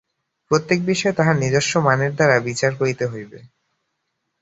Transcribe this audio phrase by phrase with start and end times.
[0.51, 3.39] প্রত্যেক বিষয়ই তাহার নিজস্ব মানের দ্বারা বিচার করিতে হইবে।